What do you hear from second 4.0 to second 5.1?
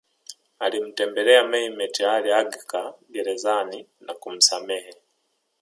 kumsamehe